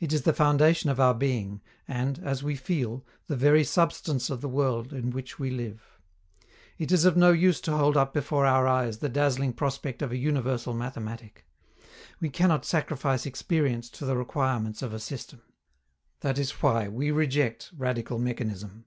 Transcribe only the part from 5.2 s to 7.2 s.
we live. It is of